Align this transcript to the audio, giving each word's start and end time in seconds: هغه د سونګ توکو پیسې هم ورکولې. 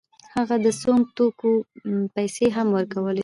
هغه 0.35 0.55
د 0.65 0.67
سونګ 0.81 1.03
توکو 1.15 1.51
پیسې 2.15 2.45
هم 2.55 2.67
ورکولې. 2.77 3.19